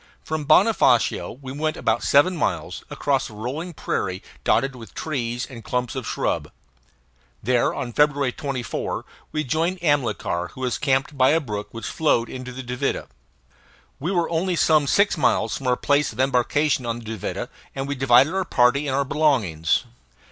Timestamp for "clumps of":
5.63-6.07